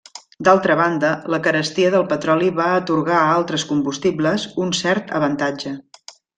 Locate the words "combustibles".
3.75-4.49